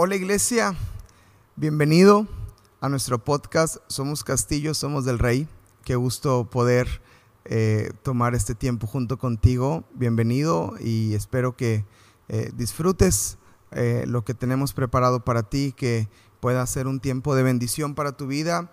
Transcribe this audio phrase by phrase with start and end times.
[0.00, 0.76] Hola iglesia,
[1.56, 2.28] bienvenido
[2.80, 5.48] a nuestro podcast Somos Castillo, Somos del Rey.
[5.82, 7.02] Qué gusto poder
[7.44, 9.82] eh, tomar este tiempo junto contigo.
[9.94, 11.84] Bienvenido y espero que
[12.28, 13.38] eh, disfrutes
[13.72, 16.08] eh, lo que tenemos preparado para ti, que
[16.38, 18.70] pueda ser un tiempo de bendición para tu vida.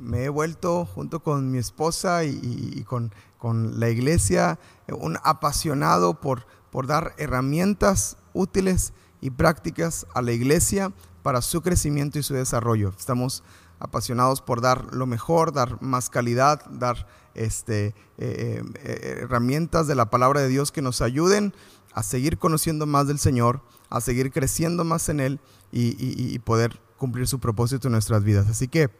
[0.00, 6.46] me he vuelto junto con mi esposa y, con, con, la iglesia un apasionado por,
[6.70, 12.92] por dar herramientas útiles y prácticas a la iglesia para su crecimiento y su desarrollo.
[12.96, 13.42] Estamos
[13.80, 19.94] apasionados por dar lo mejor, dar más calidad, dar este, eh, eh, eh, herramientas de
[19.94, 21.54] la palabra de Dios que nos ayuden
[21.92, 25.40] a seguir conociendo más del Señor, a seguir creciendo más en Él
[25.72, 28.48] y, y poder cumplir su propósito en nuestras vidas.
[28.48, 28.90] Así que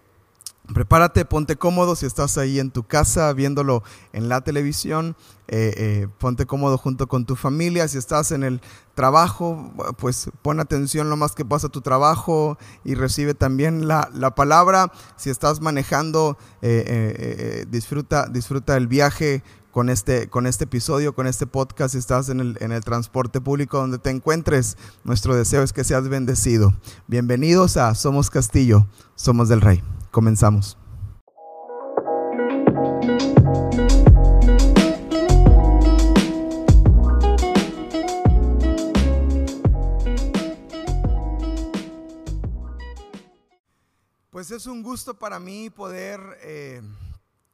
[0.72, 3.82] Prepárate, ponte cómodo si estás ahí en tu casa viéndolo
[4.12, 5.16] en la televisión,
[5.48, 8.60] eh, eh, ponte cómodo junto con tu familia, si estás en el
[8.94, 14.34] trabajo, pues pon atención lo más que pasa a tu trabajo y recibe también la,
[14.36, 21.26] palabra, si estás manejando, eh, disfruta, disfruta el viaje con este, con este episodio, con
[21.26, 25.62] este podcast, si estás en el, en el transporte público donde te encuentres, nuestro deseo
[25.62, 26.74] es que seas bendecido.
[27.06, 29.82] Bienvenidos a Somos Castillo, Somos del Rey.
[30.10, 30.78] Comenzamos.
[44.30, 46.80] Pues es un gusto para mí poder eh,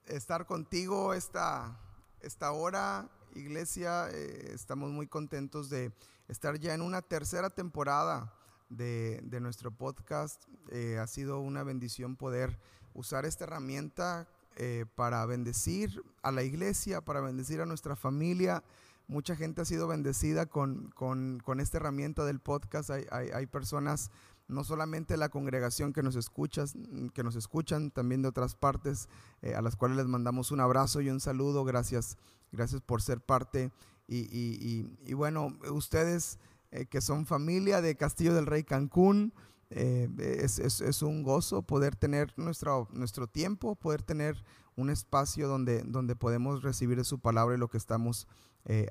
[0.06, 1.80] estar contigo esta,
[2.25, 4.08] esta hora, iglesia.
[4.11, 5.92] Eh, estamos muy contentos de
[6.28, 8.33] estar ya en una tercera temporada
[8.70, 10.42] de, nuestro podcast.
[10.70, 12.58] Eh, ha sido una bendición poder
[12.94, 18.64] usar esta herramienta eh, para bendecir a la iglesia, para bendecir a nuestra familia.
[19.06, 22.91] Mucha gente ha sido bendecida con, esta herramienta del podcast.
[22.91, 24.10] Hay, personas,
[24.49, 26.75] no solamente la congregación que nos, escuchas,
[27.15, 29.09] que nos escuchan, también de otras partes,
[29.43, 31.65] eh, a las cuales les mandamos un abrazo y un saludo.
[31.65, 32.16] Gracias,
[32.53, 33.72] gracias por ser parte.
[34.06, 36.38] y bueno, ustedes
[36.75, 39.33] eh, que son familia de Castillo del Rey Cancún.
[39.71, 40.09] Eh,
[40.43, 44.44] es, un gozo poder tener nuestro, nuestro tiempo, poder tener
[44.75, 48.27] un espacio donde, donde podemos recibir su palabra y lo que estamos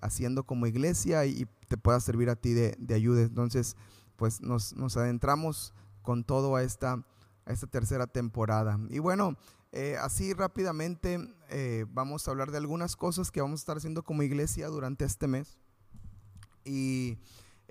[0.01, 3.23] haciendo como iglesia y, te pueda servir a ti de, ayuda.
[3.23, 3.75] Entonces,
[4.15, 7.03] pues nos, adentramos con todo a esta,
[7.45, 8.79] a esta tercera temporada.
[8.89, 9.37] Y bueno,
[10.01, 11.19] así rápidamente
[11.89, 15.27] vamos a hablar de algunas cosas que vamos a estar haciendo como iglesia durante este
[15.27, 15.57] mes.
[16.65, 17.17] Y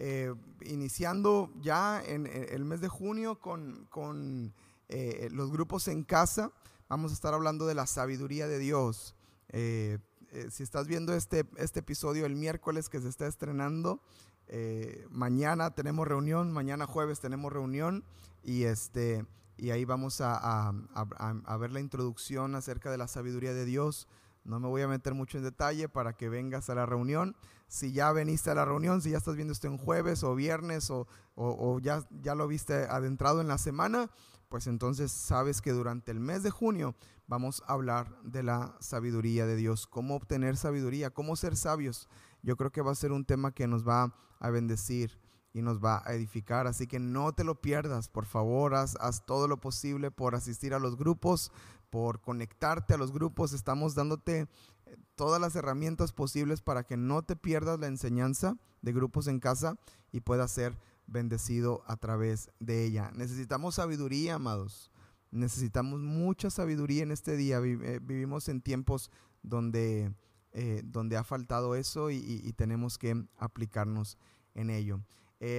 [0.04, 4.53] eh, iniciando ya en, el mes de junio con,
[4.88, 6.50] eh, los grupos en casa,
[6.88, 9.14] vamos a estar hablando de la sabiduría de Dios.
[9.50, 9.98] Eh,
[10.50, 14.00] si estás viendo este, este episodio el miércoles que se está estrenando,
[15.10, 18.04] mañana tenemos reunión, mañana jueves tenemos reunión
[18.42, 19.25] y este
[19.62, 20.72] y ahí vamos a,
[21.60, 24.08] ver la introducción acerca de la sabiduría de Dios.
[24.44, 27.36] No me voy a meter mucho en detalle para que vengas a la reunión.
[27.69, 30.91] Si ya veniste a la reunión, si ya estás viendo esto en jueves o viernes
[30.91, 34.10] o, ya, ya lo viste adentrado en la semana,
[34.48, 36.97] pues entonces sabes que durante el mes de junio
[37.28, 42.09] vamos a hablar de la sabiduría de Dios, cómo obtener sabiduría, cómo ser sabios.
[42.42, 45.19] Yo creo que va a ser un tema que nos va a bendecir
[45.53, 46.66] y nos va a edificar.
[46.66, 50.78] Así que no te lo pierdas, por favor, haz, todo lo posible por asistir a
[50.78, 51.53] los grupos,
[51.91, 53.53] por conectarte a los grupos.
[53.53, 54.48] Estamos dándote
[54.86, 59.41] eh, todas las herramientas posibles para que no te pierdas la enseñanza de grupos en
[59.41, 59.76] casa
[60.10, 63.10] y puedas ser bendecido a través de ella.
[63.14, 64.91] Necesitamos sabiduría, amados.
[65.30, 67.59] Necesitamos mucha sabiduría en este día.
[67.59, 69.10] Eh, vivimos en tiempos
[69.42, 70.14] donde,
[70.52, 74.18] eh, donde ha faltado eso y, tenemos que aplicarnos
[74.54, 75.00] en ello.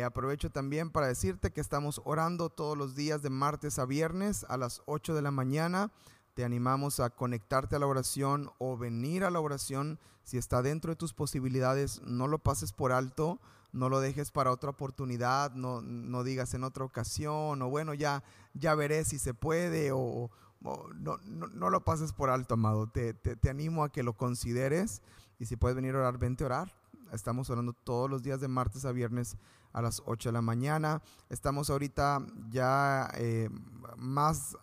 [0.05, 4.57] aprovecho también para decirte que estamos orando todos los días de martes a viernes a
[4.57, 5.91] las 8 de la mañana
[6.33, 9.99] te animamos a conectarte a la oración o venir a la oración.
[10.23, 13.39] Si está dentro de tus posibilidades, no lo pases por alto,
[13.71, 18.23] no lo dejes para otra oportunidad, no, no digas en otra ocasión, o bueno, ya,
[18.53, 20.31] ya veré si se puede, o,
[20.63, 22.87] no, no, lo pases por alto, amado.
[22.87, 25.01] Te, te, animo a que lo consideres
[25.39, 26.73] y si puedes venir a orar, vente a orar.
[27.11, 29.37] Estamos orando todos los días de martes a viernes
[29.71, 31.01] a las 8 de la mañana.
[31.29, 33.49] Estamos ahorita ya eh,
[33.97, 34.55] más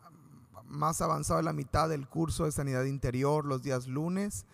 [0.71, 4.47] más avanzado en la mitad del curso de sanidad interior los días lunes.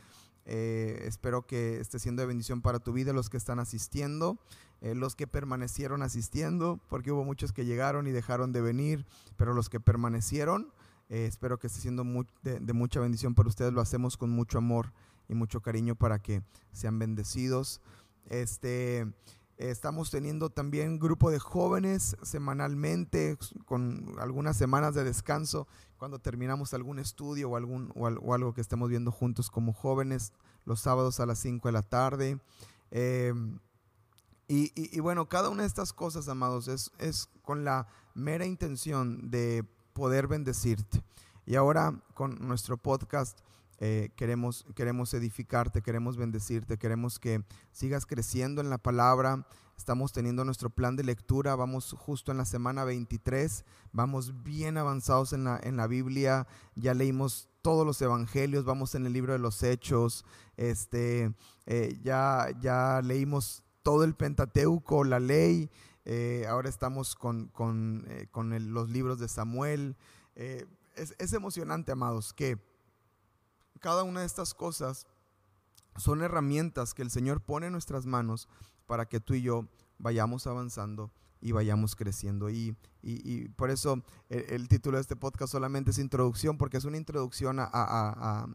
[0.46, 4.38] Eh, espero que esté siendo de bendición para tu vida los que están asistiendo,
[4.80, 9.06] eh, los que permanecieron asistiendo, porque hubo muchos que llegaron y dejaron de venir,
[9.36, 10.72] pero los que permanecieron,
[11.08, 12.04] eh, espero que esté siendo
[12.42, 13.72] de, mucha bendición para ustedes.
[13.72, 14.92] Lo hacemos con mucho amor
[15.28, 16.42] y mucho cariño para que
[16.72, 17.80] sean bendecidos.
[18.28, 19.06] Este,
[19.56, 25.66] Estamos teniendo también grupo de jóvenes semanalmente, con algunas semanas de descanso,
[25.96, 30.34] cuando terminamos algún estudio o, algún, o, algo que estemos viendo juntos como jóvenes,
[30.66, 32.38] los sábados a las 5 de la tarde.
[32.90, 33.58] Em,
[34.46, 39.64] y, bueno, cada una de estas cosas, amados, es, es con la mera intención de
[39.96, 41.02] poder bendecirte.
[41.46, 43.40] Y ahora con nuestro podcast
[43.78, 49.46] eh, queremos, queremos edificarte, queremos bendecirte, queremos que sigas creciendo en la palabra.
[49.78, 55.32] Estamos teniendo nuestro plan de lectura, vamos justo en la semana 23, vamos bien avanzados
[55.32, 59.38] en la, en la Biblia, ya leímos todos los evangelios, vamos en el libro de
[59.38, 60.24] los Hechos,
[60.56, 61.32] este,
[61.66, 65.70] eh, ya, ya leímos todo el Pentateuco, la ley,
[66.06, 68.06] eh, ahora estamos con, con,
[68.72, 69.96] los libros de Samuel.
[70.34, 72.58] es, es emocionante, amados, que
[73.80, 75.06] cada una de estas cosas
[75.96, 78.48] son herramientas que el Señor pone en nuestras manos
[78.86, 79.66] para que tú y yo
[79.98, 81.10] vayamos avanzando
[81.40, 82.50] y vayamos creciendo.
[82.50, 82.76] Y,
[83.56, 88.46] por eso el, título de este podcast solamente es introducción, porque es una introducción a,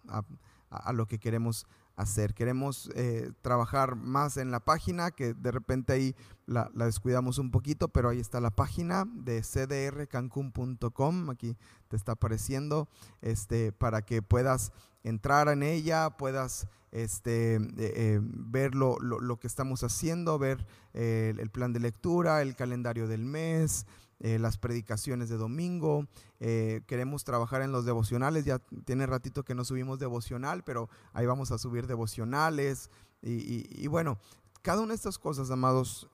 [0.94, 1.66] lo que queremos
[2.02, 2.34] hacer.
[2.34, 6.16] Queremos eh, trabajar más en la página, que de repente ahí
[6.46, 11.58] la, descuidamos un poquito, pero ahí está la página de cdrcancun.com, aquí
[11.88, 12.90] te está apareciendo,
[13.22, 14.72] este, para que puedas
[15.04, 18.98] entrar en ella, puedas este, eh, eh, ver lo,
[19.40, 23.86] que estamos haciendo, ver eh, el plan de lectura, el calendario del mes,
[24.22, 26.06] las predicaciones de domingo.
[26.40, 31.52] queremos trabajar en los devocionales, ya tiene ratito que no subimos devocional, pero ahí vamos
[31.52, 32.92] a subir devocionales.
[33.24, 34.20] Y, bueno,
[34.62, 36.08] cada una de estas cosas, amados,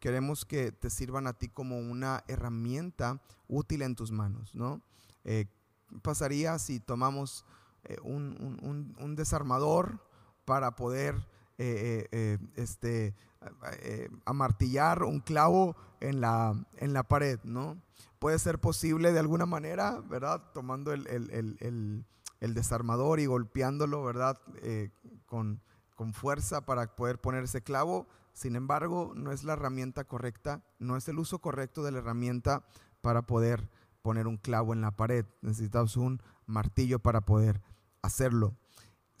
[0.00, 4.80] queremos que te sirvan a ti como una herramienta útil en tus manos, ¿no?
[6.02, 7.44] pasaría si tomamos
[7.84, 10.00] eh, un, desarmador
[10.44, 11.14] para poder
[11.58, 12.38] eh,
[13.82, 17.80] eh, amartillar un clavo en la, en la pared, ¿no?
[18.18, 20.42] Puede ser posible de alguna manera, ¿verdad?
[20.52, 22.04] Tomando el,
[22.40, 24.38] desarmador y golpeándolo, ¿verdad?
[25.26, 25.62] con,
[25.94, 28.06] con fuerza para poder poner ese clavo.
[28.32, 32.64] Sin embargo, no es la herramienta correcta, no es el uso correcto de la herramienta
[33.00, 33.68] para poder
[34.02, 35.26] poner un clavo en la pared.
[35.42, 37.60] Necesitamos un martillo para poder
[38.02, 38.56] hacerlo.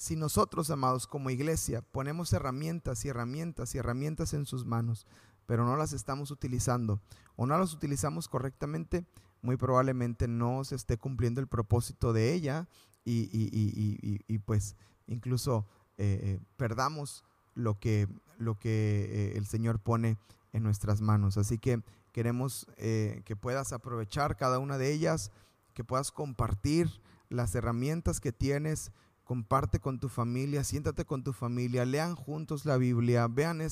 [0.00, 5.06] Si nosotros, amados, como iglesia, ponemos herramientas y herramientas y herramientas en sus manos,
[5.44, 7.02] pero no las estamos utilizando
[7.36, 9.04] o no las utilizamos correctamente,
[9.42, 12.66] muy probablemente no se esté cumpliendo el propósito de ella
[13.04, 14.74] y, pues
[15.06, 15.66] incluso
[15.98, 17.22] eh, eh, perdamos
[17.54, 18.08] lo que,
[18.38, 20.16] lo que eh, el Señor pone
[20.54, 21.36] en nuestras manos.
[21.36, 21.82] Así que
[22.12, 25.30] queremos que puedas aprovechar cada una de ellas,
[25.74, 28.92] que puedas compartir las herramientas que tienes,
[29.30, 33.62] comparte con tu familia, siéntate con tu familia, lean juntos la Biblia, vean,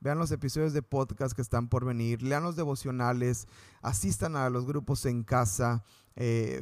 [0.00, 3.46] vean los episodios de podcast que están por venir, lean los devocionales,
[3.80, 5.84] asistan a los grupos en casa,
[6.16, 6.60] eh,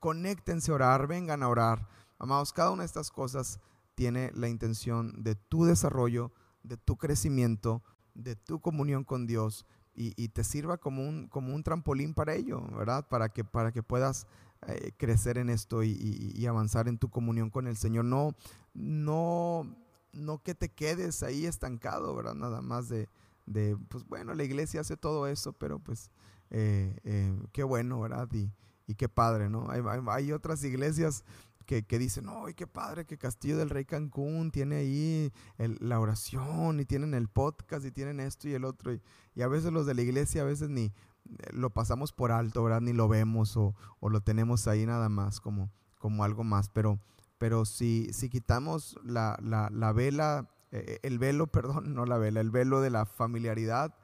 [0.00, 1.86] conéctense a orar, vengan a orar.
[2.18, 3.60] Amados, cada una de estas cosas
[3.94, 6.32] tiene la intención de tu desarrollo,
[6.64, 11.62] de tu crecimiento, de tu comunión con Dios y, te sirva como un, como un
[11.62, 13.06] trampolín para ello, ¿verdad?
[13.08, 14.26] Para que, para que puedas
[14.66, 18.04] eh, crecer en esto y, avanzar en tu comunión con el Señor.
[18.04, 18.34] No,
[18.72, 19.76] no,
[20.12, 22.34] no que te quedes ahí estancado, ¿verdad?
[22.34, 23.08] Nada más de,
[23.46, 26.10] de pues bueno, la iglesia hace todo eso, pero pues
[26.50, 28.28] eh, eh, qué bueno, ¿verdad?
[28.32, 28.50] Y,
[28.94, 29.70] qué padre, ¿no?
[29.70, 31.24] Hay, hay, otras iglesias
[31.66, 36.80] que, que, dicen, ¡ay, qué padre que Castillo del Rey Cancún tiene ahí la oración
[36.80, 38.92] y tienen el podcast y tienen esto y el otro.
[38.92, 40.92] Y, a veces los de la iglesia a veces ni,
[41.52, 42.80] lo pasamos por alto, ¿verdad?
[42.80, 46.68] Ni lo vemos o, lo tenemos ahí nada más como, como algo más.
[46.68, 47.00] Pero,
[47.38, 52.50] pero si, si quitamos la, la, vela, eh, el velo, perdón, no la vela, el
[52.50, 53.94] velo de la familiaridad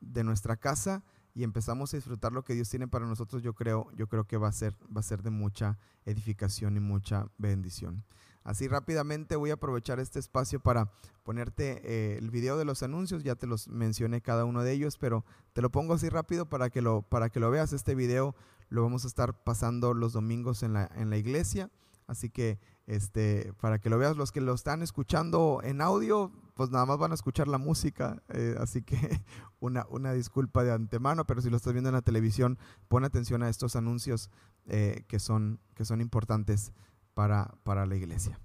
[0.00, 1.02] de nuestra casa
[1.34, 4.36] y empezamos a disfrutar lo que Dios tiene para nosotros, yo creo, yo creo que
[4.36, 8.04] va a ser, va a ser de mucha edificación y mucha bendición.
[8.44, 13.24] Así rápidamente voy a aprovechar este espacio para ponerte eh, el video de los anuncios,
[13.24, 15.24] ya te los mencioné cada uno de ellos, pero
[15.54, 17.72] te lo pongo así rápido para que lo, para que lo veas.
[17.72, 18.36] Este video
[18.68, 21.70] lo vamos a estar pasando los domingos en la, en la iglesia,
[22.06, 26.68] así que este, para que lo veas, los que lo están escuchando en audio, pues
[26.68, 29.22] nada más van a escuchar la música, eh, así que
[29.58, 32.58] una, una disculpa de antemano, pero si lo estás viendo en la televisión,
[32.88, 34.28] pon atención a estos anuncios
[34.66, 36.72] eh, que, son, que son importantes
[37.14, 38.38] para, para la iglesia.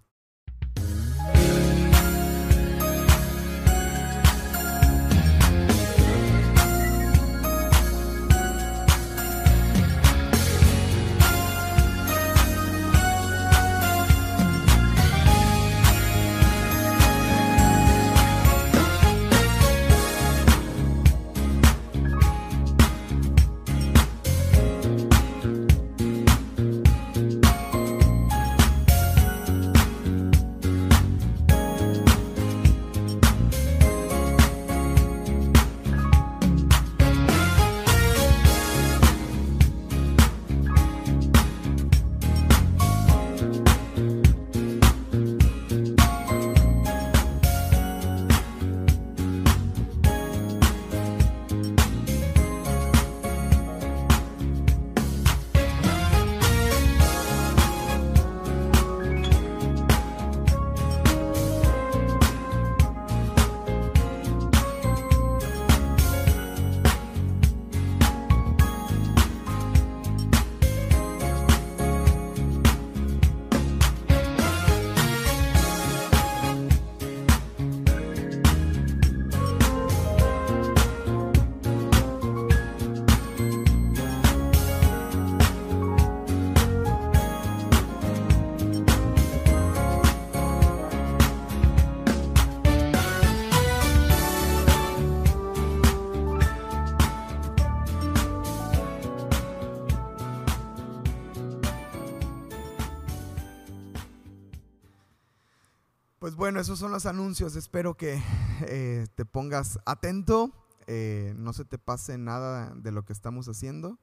[106.59, 107.55] Bueno, esos son los anuncios.
[107.55, 108.21] Espero que
[108.67, 110.51] eh, te pongas atento,
[110.87, 113.97] eh, no se te pase nada de lo que estamos haciendo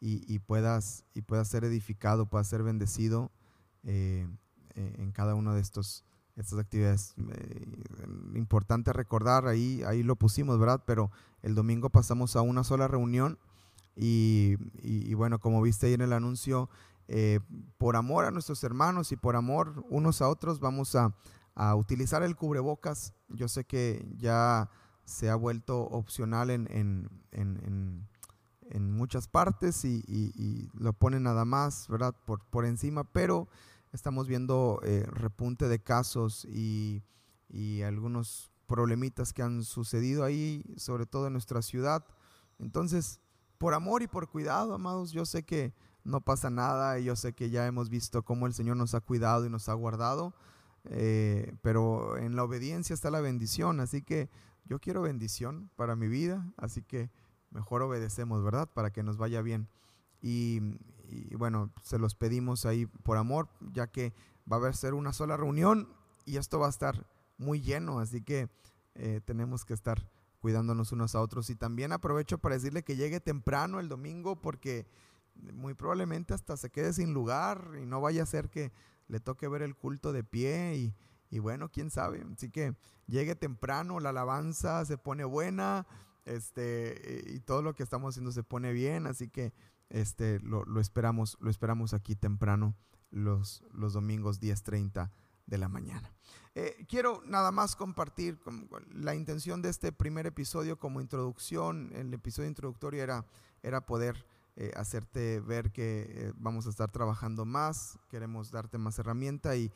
[0.00, 3.30] y, puedas, y puedas ser edificado, puedas ser bendecido
[3.84, 4.26] eh,
[4.74, 7.14] en cada una de estos, estas actividades.
[8.34, 10.82] importante recordar, ahí, ahí lo pusimos, ¿verdad?
[10.84, 11.12] Pero
[11.42, 13.38] el domingo pasamos a una sola reunión
[13.94, 16.70] y, y bueno, como viste ahí en el anuncio,
[17.78, 21.14] por amor a nuestros hermanos y por amor unos a otros, vamos a
[21.54, 23.14] a utilizar el cubrebocas.
[23.28, 24.70] Yo sé que ya
[25.04, 28.08] se ha vuelto opcional en, en,
[28.92, 32.14] muchas partes y, lo ponen nada más, ¿verdad?
[32.24, 33.48] Por, por encima, pero
[33.92, 37.02] estamos viendo eh, repunte de casos y,
[37.48, 42.04] y algunos problemitas que han sucedido ahí, sobre todo en nuestra ciudad.
[42.60, 43.20] Entonces,
[43.58, 47.32] por amor y por cuidado, amados, yo sé que no pasa nada y yo sé
[47.32, 50.34] que ya hemos visto cómo el Señor nos ha cuidado y nos ha guardado.
[50.84, 54.30] Eh, pero en la obediencia está la bendición, así que
[54.64, 57.10] yo quiero bendición para mi vida, así que
[57.50, 58.68] mejor obedecemos, ¿verdad?
[58.72, 59.68] Para que nos vaya bien.
[60.22, 60.60] Y,
[61.36, 64.12] bueno, se los pedimos ahí por amor, ya que
[64.50, 65.88] va a haber ser una sola reunión
[66.24, 67.06] y esto va a estar
[67.38, 68.48] muy lleno, así que
[68.94, 70.08] eh, tenemos que estar
[70.40, 71.50] cuidándonos unos a otros.
[71.50, 74.86] Y también aprovecho para decirle que llegue temprano el domingo porque
[75.52, 78.72] muy probablemente hasta se quede sin lugar y no vaya a ser que
[79.10, 80.94] le toque ver el culto de pie
[81.30, 82.24] y, bueno, quién sabe.
[82.32, 82.76] Así que
[83.06, 85.86] llegue temprano, la alabanza se pone buena,
[86.24, 89.52] este, y todo lo que estamos haciendo se pone bien, así que
[89.88, 92.76] este, lo, esperamos, lo esperamos aquí temprano
[93.10, 95.10] los, los domingos 10.30
[95.46, 96.14] de la mañana.
[96.54, 98.38] Eh, quiero nada más compartir
[98.92, 101.90] la intención de este primer episodio como introducción.
[101.94, 103.26] El episodio introductorio era,
[103.62, 104.24] era poder
[104.62, 109.72] eh, hacerte ver que eh, vamos a estar trabajando más, queremos darte más herramienta y,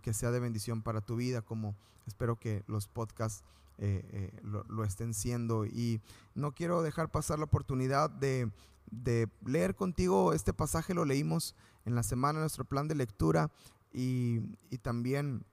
[0.00, 3.44] que sea de bendición para tu vida, como espero que los podcasts
[3.76, 5.66] eh, lo, estén siendo.
[5.66, 6.00] Y
[6.34, 8.50] no quiero dejar pasar la oportunidad de,
[9.44, 13.50] leer contigo este pasaje, lo leímos en la semana, nuestro plan de lectura
[13.92, 14.40] y,
[14.80, 15.44] también...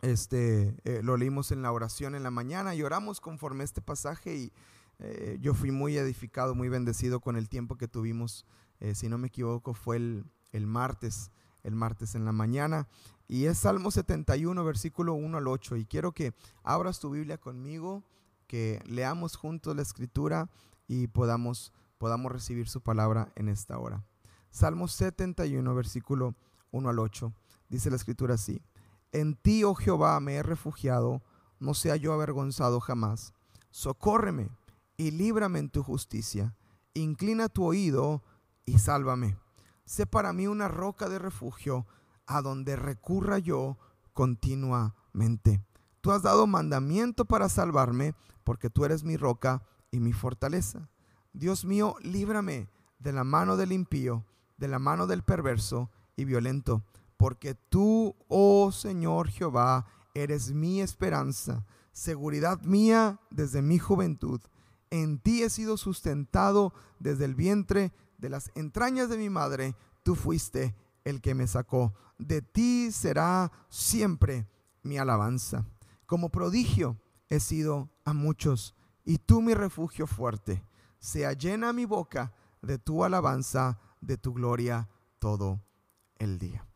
[0.00, 4.52] Este, lo leímos en la oración en la mañana y oramos conforme este pasaje y,
[4.98, 8.46] eh, yo fui muy edificado, muy bendecido con el tiempo que tuvimos,
[8.80, 11.30] eh, si no me equivoco, fue el, el, martes,
[11.62, 12.88] el martes en la mañana.
[13.26, 15.76] Y es Salmo 71, versículo 1 al 8.
[15.76, 18.02] Y quiero que abras tu Biblia conmigo,
[18.46, 20.50] que leamos juntos la escritura
[20.86, 24.04] y podamos, podamos recibir su palabra en esta hora.
[24.50, 26.34] Salmo 71, versículo
[26.70, 27.32] 1 al 8.
[27.68, 28.62] Dice la escritura así.
[29.12, 31.22] En ti, oh Jehová, me he refugiado,
[31.58, 33.32] no sea yo avergonzado jamás.
[33.70, 34.50] Socórreme
[34.96, 36.54] y líbrame en tu justicia.
[36.94, 38.22] Inclina tu oído
[38.64, 39.36] y sálvame.
[39.84, 41.86] Sé para mí una roca de refugio
[42.26, 43.78] a donde recurra yo
[44.12, 45.60] continuamente.
[46.00, 50.88] Tú has dado mandamiento para salvarme, porque tú eres mi roca y mi fortaleza.
[51.32, 54.24] Dios mío, líbrame de la mano del impío,
[54.56, 56.84] de la mano del perverso y violento,
[57.16, 64.40] porque tú, oh Señor Jehová, eres mi esperanza, seguridad mía desde mi juventud
[65.02, 69.74] en ti he sido sustentado desde el vientre de las entrañas de mi madre.
[70.04, 71.94] Tú fuiste el que me sacó.
[72.18, 74.46] De ti será siempre
[74.84, 75.66] mi alabanza.
[76.06, 76.96] Como prodigio
[77.28, 80.62] he sido a muchos, y tú mi refugio fuerte.
[81.00, 82.32] Sea llena mi boca
[82.62, 85.60] de tu alabanza, de tu gloria todo
[86.18, 86.68] el día.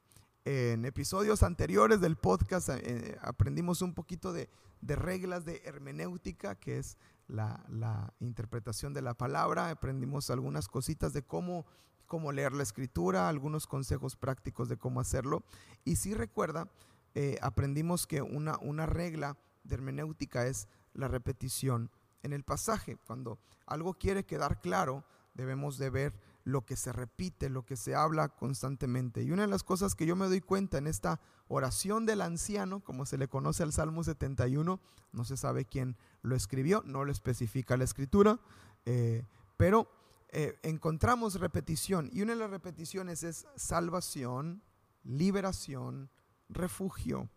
[0.45, 6.79] En episodios anteriores del podcast eh, aprendimos un poquito de, de reglas de hermenéutica, que
[6.79, 6.97] es
[7.28, 11.66] la, interpretación de la palabra, aprendimos algunas cositas de cómo,
[12.06, 15.44] cómo leer la escritura, algunos consejos prácticos de cómo hacerlo.
[15.85, 16.68] Y si recuerda,
[17.14, 21.90] eh, aprendimos que una, una regla de hermenéutica es la repetición
[22.23, 22.97] en el pasaje.
[23.06, 25.04] Cuando algo quiere quedar claro,
[25.35, 29.23] debemos de ver lo que se repite, lo que se habla constantemente.
[29.23, 32.81] Y una de las cosas que yo me doy cuenta en esta oración del anciano,
[32.81, 34.81] como se le conoce al Salmo 71,
[35.12, 38.40] no se sabe quién lo escribió, no lo especifica la escritura,
[38.87, 39.26] eh,
[39.59, 39.90] pero
[40.31, 44.62] eh, encontramos repetición y una de las repeticiones es salvación,
[45.05, 46.09] liberación,
[46.49, 47.28] refugio,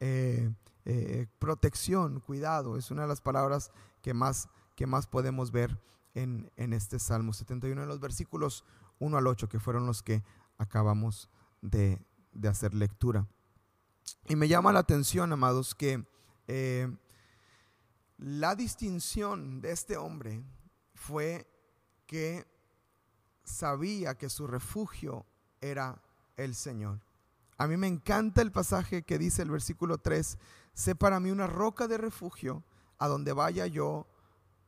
[0.00, 0.50] eh,
[1.38, 3.70] protección, cuidado, es una de las palabras
[4.02, 5.78] que más, que más podemos ver
[6.22, 8.64] en, este Salmo 71, en los versículos
[8.98, 10.22] 1 al 8, que fueron los que
[10.56, 11.28] acabamos
[11.60, 12.04] de,
[12.48, 13.26] hacer lectura.
[14.28, 16.04] Y me llama la atención, amados, que
[16.46, 16.88] eh,
[18.16, 20.42] la distinción de este hombre
[20.94, 21.46] fue
[22.06, 22.46] que
[23.44, 25.26] sabía que su refugio
[25.60, 26.02] era
[26.36, 27.00] el Señor.
[27.56, 30.38] A mí me encanta el pasaje que dice el versículo 3,
[30.74, 32.62] sé para mí una roca de refugio
[32.98, 34.06] a donde vaya yo,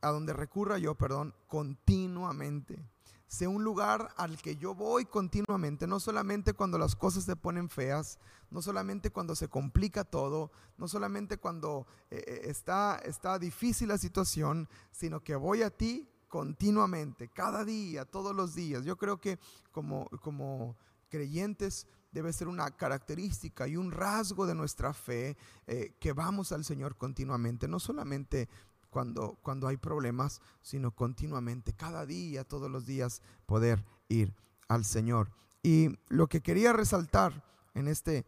[0.01, 2.83] a donde recurra yo, perdón, continuamente.
[3.27, 7.69] Sé un lugar al que yo voy continuamente, no solamente cuando las cosas se ponen
[7.69, 13.87] feas, no solamente cuando se complica todo, no solamente cuando eh, eh, está, está difícil
[13.87, 18.83] la situación, sino que voy a ti continuamente, cada día, todos los días.
[18.83, 19.39] Yo creo que
[19.71, 20.75] como, como
[21.09, 26.65] creyentes debe ser una característica y un rasgo de nuestra fe eh, que vamos al
[26.65, 28.49] Señor continuamente, no solamente
[28.91, 34.35] cuando, cuando hay problemas, sino continuamente, cada día, todos los días, poder ir
[34.67, 35.31] al Señor.
[35.63, 38.25] Y lo que quería resaltar en este,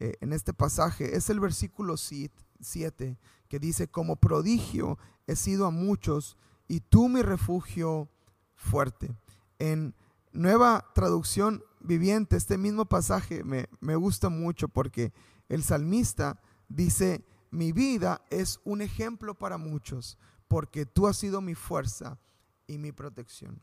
[0.00, 5.70] eh, en este pasaje es el versículo 7 que dice, como prodigio he sido a
[5.70, 8.08] muchos y tú mi refugio
[8.54, 9.14] fuerte.
[9.58, 9.94] En
[10.32, 15.12] nueva traducción viviente, este mismo pasaje me, me gusta mucho porque
[15.48, 21.54] el salmista dice, mi vida es un ejemplo para muchos, porque tú has sido mi
[21.54, 22.18] fuerza
[22.66, 23.62] y mi protección.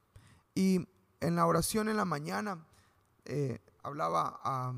[0.56, 0.88] Y
[1.20, 2.66] en la oración en la mañana
[3.26, 4.74] eh, hablaba a,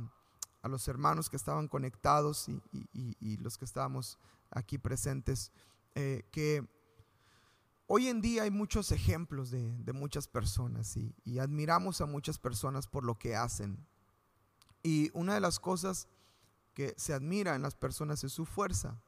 [0.67, 4.17] los hermanos que estaban conectados y, los que estábamos
[4.49, 5.51] aquí presentes,
[5.93, 6.67] eh, que
[7.85, 13.03] hoy en día hay muchos ejemplos de, muchas personas y admiramos a muchas personas por
[13.03, 13.85] lo que hacen.
[14.81, 16.07] Y una de las cosas
[16.75, 19.01] que se admira en las personas es su fuerza.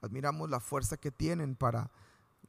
[0.00, 1.90] Admiramos la fuerza que tienen para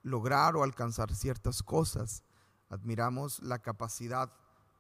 [0.04, 2.24] lograr o alcanzar ciertas cosas.
[2.70, 4.32] Admiramos la capacidad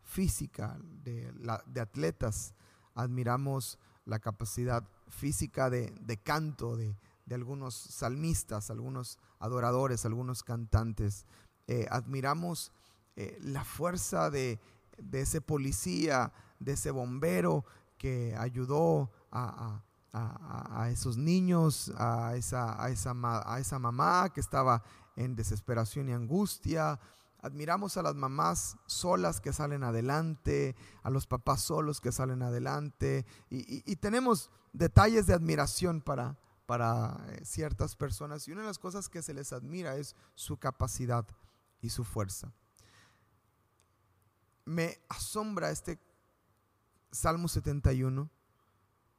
[0.03, 1.33] física de,
[1.81, 2.53] atletas.
[2.93, 6.95] Admiramos la capacidad física de, canto de,
[7.31, 11.25] algunos salmistas, algunos adoradores, algunos cantantes.
[11.67, 12.73] Eh, admiramos
[13.15, 14.59] eh, la fuerza de,
[14.97, 17.63] de ese policía, de ese bombero
[17.97, 23.13] que ayudó a, esos niños, a esa, a, esa,
[23.45, 24.83] a esa mamá que estaba
[25.15, 26.99] en desesperación y angustia.
[27.41, 33.25] Admiramos a las mamás solas que salen adelante, a los papás solos que salen adelante
[33.49, 39.09] y, tenemos detalles de admiración para, para eh, ciertas personas y una de las cosas
[39.09, 41.25] que se les admira es su capacidad
[41.81, 42.51] y su fuerza.
[44.65, 45.99] Me asombra este
[47.11, 48.29] Salmo 71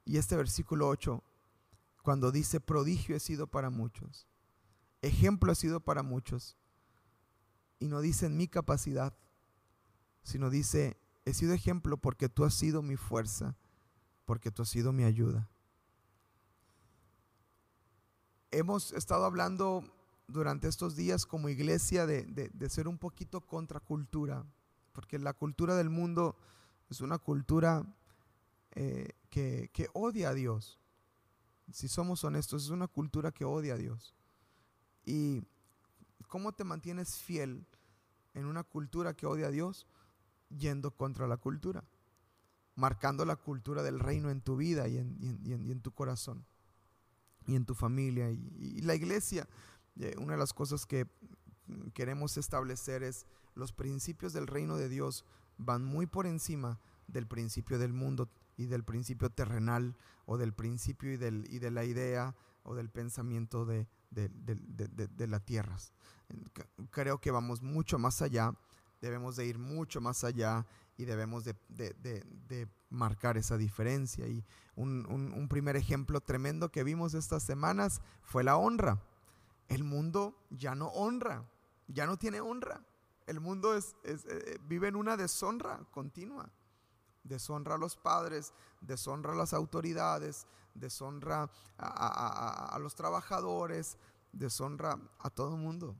[0.07, 1.21] y este versículo 8,
[2.01, 4.25] cuando dice, prodigio he sido para muchos,
[5.01, 6.55] ejemplo he sido para muchos,
[7.77, 9.13] y no dice en mi capacidad,
[10.23, 13.57] sino dice, he sido ejemplo porque tú has sido mi fuerza,
[14.25, 15.49] porque tú has sido mi ayuda.
[18.51, 19.83] Hemos estado hablando
[20.29, 24.45] durante estos días como iglesia de, de ser un poquito contracultura,
[24.93, 26.37] porque la cultura del mundo
[26.89, 27.85] es una cultura
[28.79, 30.79] eh, que, que odia a Dios.
[31.71, 34.13] Si somos honestos, es una cultura que odia a Dios.
[35.03, 35.41] ¿Y
[36.27, 37.65] cómo te mantienes fiel
[38.35, 39.87] en una cultura que odia a Dios?
[40.55, 41.85] Yendo contra la cultura,
[42.75, 46.45] marcando la cultura del reino en tu vida y en, y y tu corazón
[47.47, 48.29] y en tu familia.
[48.29, 49.49] Y, la iglesia,
[49.95, 51.07] eh, una de las cosas que
[51.95, 55.25] queremos establecer es los principios del reino de Dios
[55.57, 61.13] van muy por encima del principio del mundo y del principio terrenal o del principio
[61.13, 65.93] y, del, y de la idea o del pensamiento de, de, las tierras.
[66.89, 68.53] Creo que vamos mucho más allá,
[68.99, 70.65] debemos de ir mucho más allá
[70.97, 74.27] y debemos de, marcar esa diferencia.
[74.27, 74.43] Y
[74.75, 79.01] un, un, primer ejemplo tremendo que vimos estas semanas fue la honra.
[79.69, 81.45] El mundo ya no honra,
[81.87, 82.81] ya no tiene honra.
[83.27, 86.49] El mundo es, eh, vive en una deshonra continua.
[87.27, 93.97] Deshonra a los padres, deshonra a las autoridades, deshonra a, los trabajadores,
[94.31, 95.95] deshonra a todo el mundo.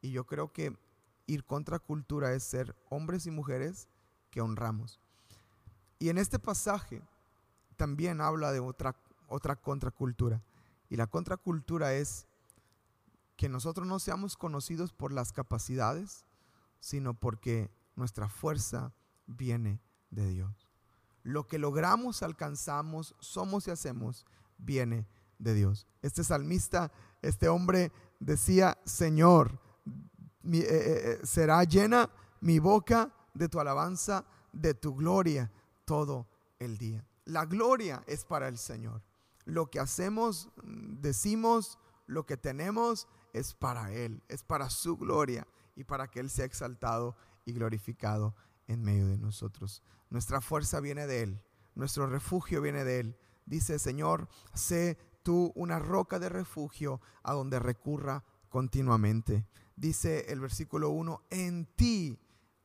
[0.00, 0.76] Y yo creo que
[1.26, 3.88] ir contra cultura es ser hombres y mujeres
[4.30, 5.00] que honramos.
[5.98, 7.02] Y en este pasaje
[7.76, 8.96] también habla de otra,
[9.28, 10.42] otra contracultura.
[10.88, 12.26] Y la contracultura es
[13.36, 16.24] que nosotros no seamos conocidos por las capacidades,
[16.80, 18.92] sino porque nuestra fuerza
[19.26, 19.80] viene
[20.12, 20.68] de Dios.
[21.24, 24.24] Lo que logramos, alcanzamos, somos y hacemos,
[24.58, 25.88] viene de Dios.
[26.02, 29.58] Este salmista, este hombre decía, Señor,
[30.44, 35.50] eh, eh, eh, será llena mi boca de tu alabanza, de tu gloria
[35.84, 36.26] todo
[36.58, 37.04] el día.
[37.24, 39.02] La gloria es para el Señor.
[39.44, 45.84] Lo que hacemos, decimos, lo que tenemos es para Él, es para su gloria y
[45.84, 48.34] para que Él sea exaltado y glorificado
[48.72, 49.82] en medio de nosotros.
[50.10, 51.42] Nuestra fuerza viene de Él,
[51.74, 53.18] nuestro refugio viene de Él.
[53.46, 59.46] Dice, Señor, sé tú una roca de refugio a donde recurra continuamente.
[59.76, 62.18] Dice el versículo 1, en ti,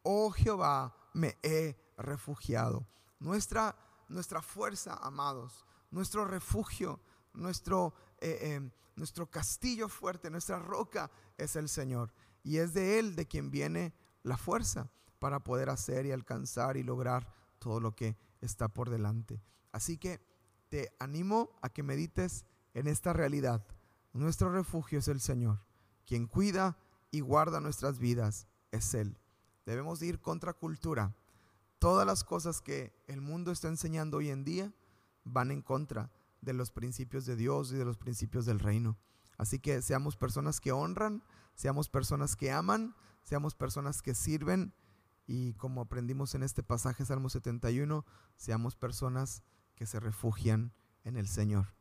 [0.04, 2.88] oh Jehová, me he refugiado.
[3.20, 3.76] Nuestra,
[4.10, 7.00] nuestra fuerza, amados, nuestro refugio,
[7.34, 12.14] nuestro, eh, eh, nuestro castillo fuerte, nuestra roca es el Señor.
[12.44, 13.94] Y es de Él de quien viene
[14.24, 17.28] la fuerza para poder hacer y alcanzar y lograr
[17.60, 19.42] todo lo que está por delante.
[19.72, 20.22] Así que
[20.70, 23.66] te animo a que medites en esta realidad.
[24.14, 25.60] Nuestro refugio es el Señor.
[26.06, 26.78] Quien cuida
[27.12, 29.18] y guarda nuestras vidas es Él.
[29.66, 31.16] Debemos ir contra cultura.
[31.80, 34.74] Todas las cosas que el mundo está enseñando hoy en día
[35.24, 38.98] van en contra de los principios de Dios y de los principios del reino.
[39.38, 41.24] Así que seamos personas que honran,
[41.56, 44.74] seamos personas que aman, seamos personas que sirven
[45.28, 48.06] y como aprendimos en este pasaje Salmo 71,
[48.38, 49.44] seamos personas
[49.76, 51.74] que se refugian en el Señor.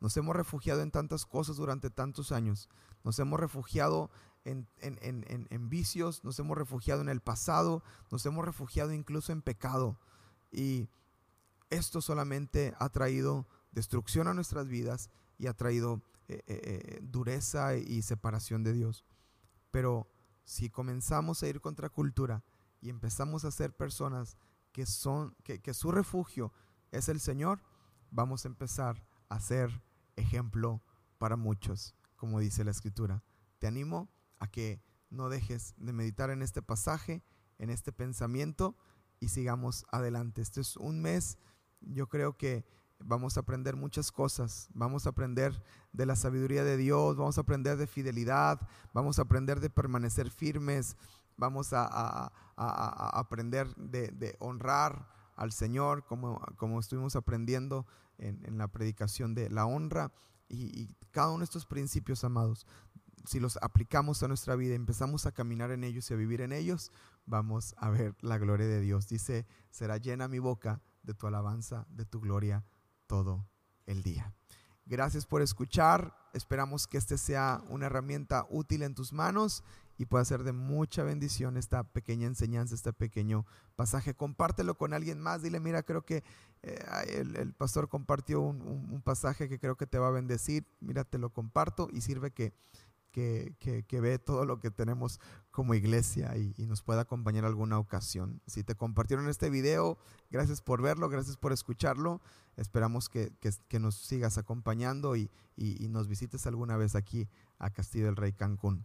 [0.00, 2.68] Nos hemos refugiado en tantas cosas durante tantos años.
[3.04, 4.10] Nos hemos refugiado
[4.44, 9.98] en, en, vicios, nos hemos refugiado en el pasado, nos hemos refugiado incluso en pecado.
[10.50, 10.88] Y
[11.70, 17.76] esto solamente ha traído destrucción a nuestras vidas y ha traído eh, eh, eh, dureza
[17.76, 19.04] y separación de Dios.
[19.70, 20.08] Pero
[20.44, 22.42] si comenzamos a ir contra cultura
[22.84, 24.36] y empezamos a ser personas
[24.70, 26.52] que son, que, que su refugio
[26.92, 27.62] es el Señor,
[28.10, 29.82] vamos a empezar a ser
[30.16, 30.82] ejemplo
[31.16, 33.24] para muchos, como dice la Escritura.
[33.58, 37.24] Te animo a que no dejes de meditar en este pasaje,
[37.56, 38.76] en este pensamiento
[39.18, 40.42] y sigamos adelante.
[40.42, 41.38] Este es un mes,
[41.80, 42.66] yo creo que
[42.98, 44.68] vamos a aprender muchas cosas.
[44.74, 48.60] Vamos a aprender de la sabiduría de Dios, vamos a aprender de fidelidad,
[48.92, 50.96] vamos a aprender de permanecer firmes,
[51.36, 57.86] vamos a, aprender de, honrar al Señor, como, como estuvimos aprendiendo
[58.18, 60.12] en, la predicación de la honra.
[60.48, 62.66] Y, y, cada uno de estos principios, amados,
[63.24, 66.52] si los aplicamos a nuestra vida, empezamos a caminar en ellos y a vivir en
[66.52, 66.92] ellos,
[67.26, 69.08] vamos a ver la gloria de Dios.
[69.08, 72.64] Dice, será llena mi boca de tu alabanza, de tu gloria
[73.06, 73.46] todo
[73.86, 74.34] el día.
[74.86, 76.14] Gracias por escuchar.
[76.34, 79.64] Esperamos que este sea una herramienta útil en tus manos
[79.96, 84.14] y pueda ser de mucha bendición esta pequeña enseñanza, este pequeño pasaje.
[84.14, 85.42] Compártelo con alguien más.
[85.42, 86.24] Dile, mira, creo que
[86.62, 90.66] eh, el, pastor compartió un, pasaje que creo que te va a bendecir.
[90.80, 92.52] Mira, te lo comparto y sirve que
[93.14, 98.40] que, ve todo lo que tenemos como iglesia y, nos pueda acompañar alguna ocasión.
[98.46, 99.98] Si te compartieron este video,
[100.30, 102.20] gracias por verlo, gracias por escucharlo.
[102.56, 103.32] Esperamos que,
[103.78, 105.30] nos sigas acompañando y,
[105.88, 107.28] nos visites alguna vez aquí
[107.58, 108.84] a Castillo del Rey Cancún.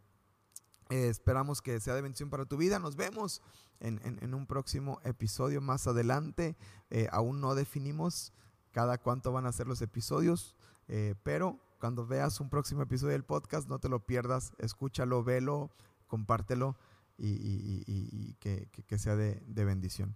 [0.90, 2.80] Eh, esperamos que sea de bendición para tu vida.
[2.80, 3.42] Nos vemos
[3.80, 6.58] en, un próximo episodio más adelante.
[6.90, 8.34] Eh, aún no definimos
[8.72, 10.56] cada cuánto van a ser los episodios,
[10.88, 15.72] eh, pero cuando veas un próximo episodio del podcast, no te lo pierdas, escúchalo, velo,
[16.08, 16.78] compártelo
[17.18, 20.16] y, que, sea de, bendición.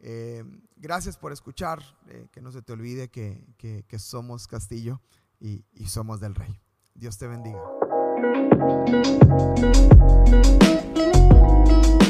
[0.00, 0.44] Eh,
[0.76, 1.82] gracias por escuchar,
[2.32, 5.00] que no se te olvide que, que somos Castillo
[5.40, 6.58] y somos del Rey.
[6.94, 7.62] Dios te bendiga.
[8.22, 8.62] Thank
[11.96, 12.01] you.